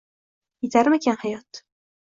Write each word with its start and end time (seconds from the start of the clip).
Yetarmikan 0.63 1.15
hayoti? 1.21 1.63